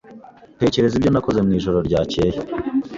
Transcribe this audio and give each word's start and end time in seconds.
Tekereza 0.59 0.93
ibyo 0.97 1.09
nakoze 1.11 1.39
mwijoro 1.45 1.77
ryakeye. 1.87 2.35